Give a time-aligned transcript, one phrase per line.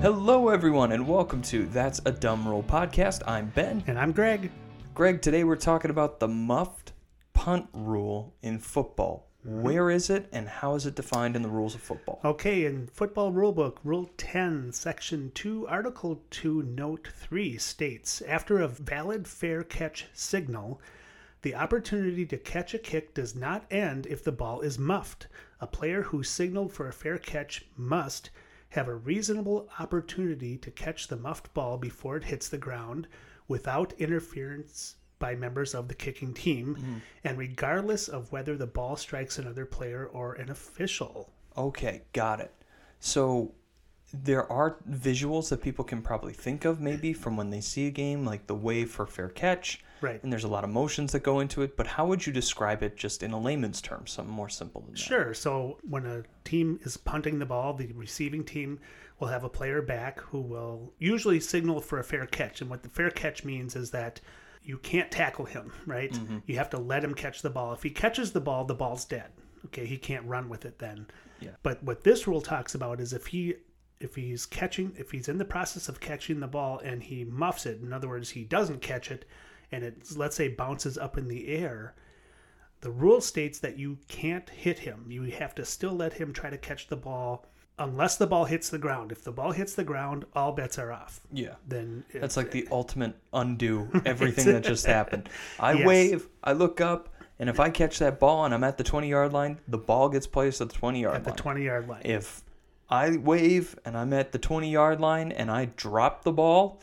[0.00, 3.20] Hello, everyone, and welcome to That's a Dumb Rule podcast.
[3.26, 3.82] I'm Ben.
[3.88, 4.52] And I'm Greg.
[4.94, 6.92] Greg, today we're talking about the muffed
[7.32, 9.28] punt rule in football.
[9.44, 9.62] Mm-hmm.
[9.62, 12.20] Where is it, and how is it defined in the rules of football?
[12.24, 18.68] Okay, in Football Rulebook, Rule 10, Section 2, Article 2, Note 3 states After a
[18.68, 20.80] valid fair catch signal,
[21.42, 25.26] the opportunity to catch a kick does not end if the ball is muffed.
[25.60, 28.30] A player who signaled for a fair catch must
[28.70, 33.08] have a reasonable opportunity to catch the muffed ball before it hits the ground
[33.48, 36.98] without interference by members of the kicking team, mm-hmm.
[37.24, 41.32] and regardless of whether the ball strikes another player or an official.
[41.56, 42.52] Okay, got it.
[43.00, 43.52] So
[44.12, 47.90] there are visuals that people can probably think of maybe from when they see a
[47.90, 49.82] game, like the wave for fair catch.
[50.00, 50.22] Right.
[50.22, 52.82] And there's a lot of motions that go into it, but how would you describe
[52.82, 54.98] it just in a layman's terms, something more simple than that?
[54.98, 55.34] Sure.
[55.34, 58.78] So when a team is punting the ball, the receiving team
[59.18, 62.60] will have a player back who will usually signal for a fair catch.
[62.60, 64.20] And what the fair catch means is that
[64.62, 66.12] you can't tackle him, right?
[66.12, 66.38] Mm-hmm.
[66.46, 67.72] You have to let him catch the ball.
[67.72, 69.30] If he catches the ball, the ball's dead.
[69.66, 71.06] Okay, he can't run with it then.
[71.40, 71.50] Yeah.
[71.62, 73.56] But what this rule talks about is if he
[74.00, 77.66] if he's catching if he's in the process of catching the ball and he muffs
[77.66, 79.24] it, in other words, he doesn't catch it
[79.72, 81.94] and it let's say bounces up in the air,
[82.80, 85.06] the rule states that you can't hit him.
[85.08, 87.44] You have to still let him try to catch the ball
[87.78, 89.12] unless the ball hits the ground.
[89.12, 91.20] If the ball hits the ground, all bets are off.
[91.32, 91.54] Yeah.
[91.66, 95.28] Then That's like the ultimate undo everything that just happened.
[95.60, 95.86] I Yes.
[95.86, 97.08] wave, I look up,
[97.38, 100.08] and if I catch that ball and I'm at the 20 yard line, the ball
[100.08, 101.20] gets placed at the 20 yard line.
[101.20, 102.02] at the 20 yard line.
[102.04, 102.42] If
[102.90, 106.80] I wave and I'm at the 20 yard line and I drop the ball,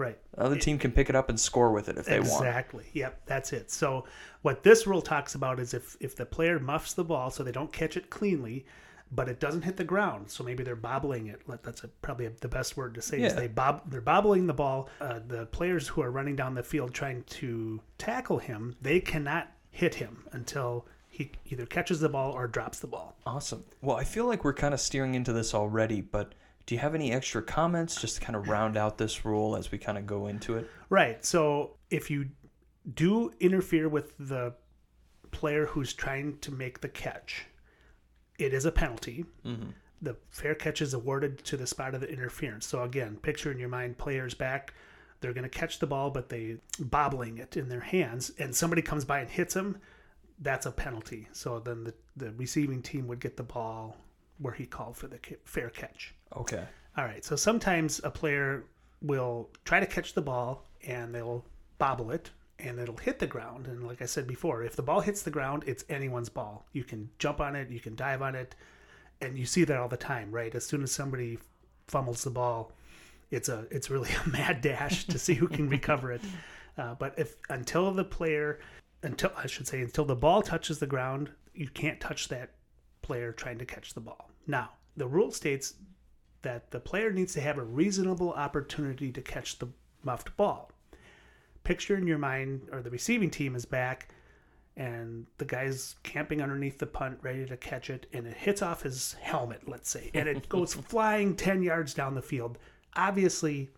[0.00, 0.18] right.
[0.32, 2.32] the other team can pick it up and score with it if they want.
[2.46, 2.86] Exactly.
[2.94, 3.70] Yep, that's it.
[3.70, 4.04] So
[4.42, 7.52] what this rule talks about is if if the player muffs the ball so they
[7.52, 8.66] don't catch it cleanly,
[9.12, 11.42] but it doesn't hit the ground, so maybe they're bobbling it.
[11.62, 14.88] That's a, probably the best word to say is they bob they're bobbling the ball.
[15.00, 19.52] Uh, the players who are running down the field trying to tackle him, they cannot
[19.70, 23.16] hit him until he either catches the ball or drops the ball.
[23.26, 23.64] Awesome.
[23.82, 26.34] Well, I feel like we're kind of steering into this already, but
[26.70, 29.72] do you have any extra comments just to kind of round out this rule as
[29.72, 30.70] we kind of go into it?
[30.88, 31.24] Right.
[31.24, 32.28] So if you
[32.94, 34.54] do interfere with the
[35.32, 37.46] player who's trying to make the catch,
[38.38, 39.24] it is a penalty.
[39.44, 39.70] Mm-hmm.
[40.00, 42.68] The fair catch is awarded to the spot of the interference.
[42.68, 44.72] So again, picture in your mind players back.
[45.20, 48.80] They're going to catch the ball, but they bobbling it in their hands, and somebody
[48.80, 49.78] comes by and hits them.
[50.38, 51.26] That's a penalty.
[51.32, 53.96] So then the, the receiving team would get the ball
[54.40, 56.14] where he called for the fair catch.
[56.36, 56.64] Okay.
[56.96, 57.24] All right.
[57.24, 58.64] So sometimes a player
[59.02, 61.44] will try to catch the ball and they'll
[61.78, 63.66] bobble it and it'll hit the ground.
[63.66, 66.66] And like I said before, if the ball hits the ground, it's anyone's ball.
[66.72, 68.54] You can jump on it, you can dive on it,
[69.20, 70.54] and you see that all the time, right?
[70.54, 71.38] As soon as somebody
[71.86, 72.72] fumbles the ball,
[73.30, 76.20] it's a it's really a mad dash to see who can recover it.
[76.76, 78.60] Uh, but if until the player,
[79.02, 82.50] until I should say, until the ball touches the ground, you can't touch that
[83.10, 84.30] player trying to catch the ball.
[84.46, 85.74] Now, the rule states
[86.42, 89.66] that the player needs to have a reasonable opportunity to catch the
[90.04, 90.70] muffed ball.
[91.64, 94.14] Picture in your mind, or the receiving team is back,
[94.76, 98.82] and the guy's camping underneath the punt, ready to catch it, and it hits off
[98.82, 102.58] his helmet, let's say, and it goes flying 10 yards down the field.
[102.94, 103.70] Obviously,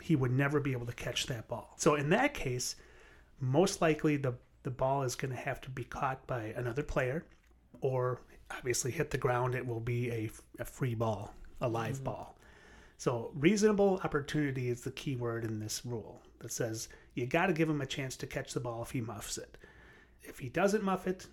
[0.00, 1.74] he would never be able to catch that ball.
[1.76, 2.74] So, in that case,
[3.38, 4.32] most likely the,
[4.62, 7.26] the ball is going to have to be caught by another player
[7.80, 8.20] or
[8.50, 9.54] obviously hit the ground.
[9.54, 12.04] It will be a, a free ball, a live mm-hmm.
[12.04, 12.38] ball.
[12.96, 17.52] So, reasonable opportunity is the key word in this rule that says you got to
[17.52, 19.56] give him a chance to catch the ball if he muffs it.
[20.22, 21.26] If he doesn't muff it,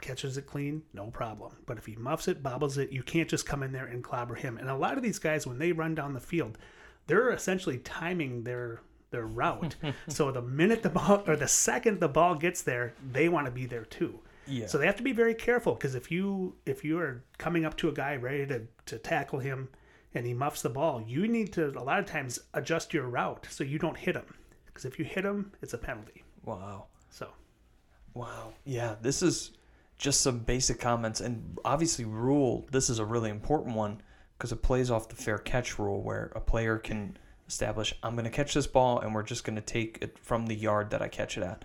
[0.00, 1.52] catches it clean, no problem.
[1.66, 4.34] But if he muffs it, bobbles it, you can't just come in there and clobber
[4.34, 4.56] him.
[4.56, 6.58] And a lot of these guys, when they run down the field,
[7.06, 8.80] they're essentially timing their
[9.10, 9.76] their route.
[10.08, 13.52] so the minute the ball or the second the ball gets there, they want to
[13.52, 14.20] be there too.
[14.46, 14.66] Yeah.
[14.66, 17.76] So they have to be very careful because if you if you are coming up
[17.78, 19.68] to a guy ready to, to tackle him
[20.14, 23.46] and he muffs the ball, you need to a lot of times adjust your route
[23.50, 24.34] so you don't hit him.
[24.66, 26.24] Because if you hit him, it's a penalty.
[26.44, 26.86] Wow.
[27.10, 27.28] So
[28.14, 28.54] Wow.
[28.64, 29.52] Yeah, this is
[29.98, 31.20] just some basic comments.
[31.20, 34.02] And obviously, rule this is a really important one
[34.36, 37.16] because it plays off the fair catch rule where a player can
[37.50, 40.46] establish I'm going to catch this ball and we're just going to take it from
[40.46, 41.64] the yard that I catch it at.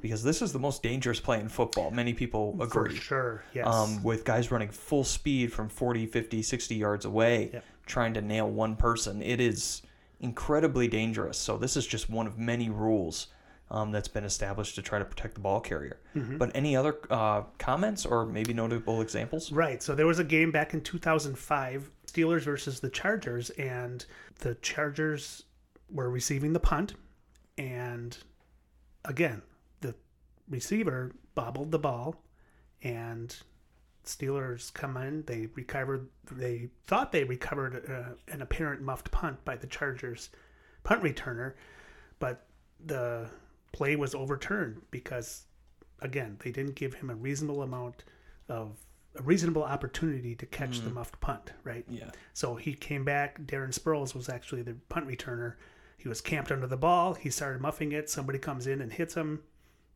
[0.00, 1.90] Because this is the most dangerous play in football.
[1.90, 2.94] Many people agree.
[2.94, 3.66] for sure, yes.
[3.66, 7.64] Um, with guys running full speed from 40, 50, 60 yards away, Yep.
[7.86, 9.22] trying to nail one person.
[9.22, 9.82] It is
[10.20, 11.36] incredibly dangerous.
[11.38, 13.28] So, this is just one of many rules
[13.74, 15.98] um, that's been established to try to protect the ball carrier.
[16.14, 16.38] Mm-hmm.
[16.38, 19.50] But any other uh, comments or maybe notable examples?
[19.50, 19.82] Right.
[19.82, 24.06] So there was a game back in 2005, Steelers versus the Chargers, and
[24.38, 25.42] the Chargers
[25.90, 26.94] were receiving the punt,
[27.58, 28.16] and
[29.04, 29.42] again,
[29.80, 29.94] the
[30.48, 32.22] receiver bobbled the ball,
[32.84, 33.36] and
[34.04, 35.24] Steelers come in.
[35.24, 36.08] They recovered.
[36.30, 40.30] They thought they recovered uh, an apparent muffed punt by the Chargers
[40.84, 41.54] punt returner,
[42.20, 42.46] but
[42.84, 43.28] the
[43.74, 45.46] play was overturned because,
[46.00, 48.04] again, they didn't give him a reasonable amount
[48.48, 48.78] of
[49.16, 50.94] a reasonable opportunity to catch the mm-hmm.
[50.94, 51.52] muffed punt.
[51.62, 51.84] Right.
[51.88, 52.10] Yeah.
[52.32, 53.40] So he came back.
[53.42, 55.54] Darren Sproles was actually the punt returner.
[55.98, 57.14] He was camped under the ball.
[57.14, 58.10] He started muffing it.
[58.10, 59.42] Somebody comes in and hits him.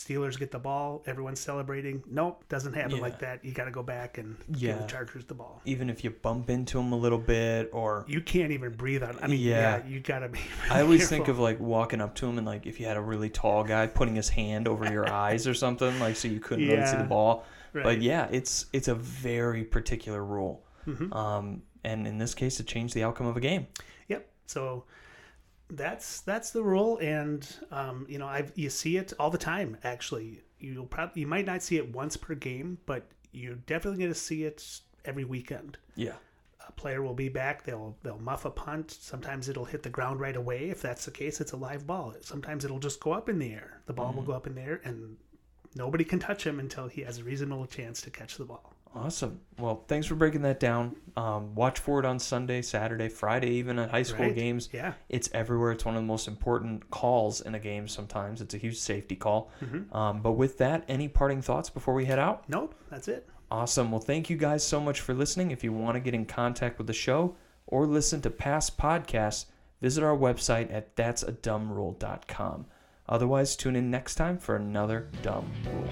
[0.00, 1.02] Steelers get the ball.
[1.06, 2.02] Everyone's celebrating.
[2.10, 3.02] Nope, doesn't happen Yeah.
[3.02, 3.44] like that.
[3.44, 4.72] You got to go back and Yeah.
[4.72, 5.60] give the Chargers the ball.
[5.66, 9.18] Even if you bump into him a little bit or You can't even breathe on.
[9.20, 9.76] I mean, Yeah.
[9.76, 10.38] yeah, you got to be.
[10.70, 11.16] I always careful.
[11.18, 13.62] think of like walking up to him and like if you had a really tall
[13.62, 16.96] guy putting his hand over your eyes or something, like so you couldn't really see
[16.96, 17.44] the ball.
[17.74, 17.84] Right.
[17.84, 21.14] But yeah, it's it's a very particular rule, Mhm.
[21.14, 23.66] um, and in this case, it changed the outcome of a game.
[24.08, 24.26] Yep.
[24.46, 24.84] So
[25.70, 29.76] that's that's the rule, and um, you know, I you see it all the time.
[29.84, 34.12] Actually, you'll probably you might not see it once per game, but you're definitely going
[34.12, 35.78] to see it every weekend.
[35.96, 36.14] Yeah,
[36.68, 37.64] A player will be back.
[37.64, 38.90] They'll they'll muff a punt.
[38.90, 40.70] Sometimes it'll hit the ground right away.
[40.70, 42.14] If that's the case, it's a live ball.
[42.22, 43.80] Sometimes it'll just go up in the air.
[43.86, 45.16] The ball will go up in the air, and
[45.74, 48.74] nobody can touch him until he has a reasonable chance to catch the ball.
[48.94, 49.40] Awesome.
[49.58, 50.96] Well, thanks for breaking that down.
[51.16, 54.34] Um, watch for it on Sunday, Saturday, Friday, even at high school Right.
[54.34, 54.68] games.
[54.72, 54.94] Yeah.
[55.08, 55.72] It's everywhere.
[55.72, 57.86] It's one of the most important calls in a game.
[57.88, 59.50] Sometimes it's a huge safety call.
[59.60, 59.94] Mhm.
[59.94, 62.48] Um, but with that, any parting thoughts before we head out?
[62.48, 62.74] Nope.
[62.90, 63.28] That's it.
[63.50, 63.90] Awesome.
[63.90, 65.50] Well, thank you guys so much for listening.
[65.50, 67.34] If you want to get in contact with the show
[67.66, 69.46] or listen to past podcasts,
[69.80, 72.66] visit our website at that'sadumbRule.com.
[73.08, 75.88] Otherwise, tune in next time for another dumb rule.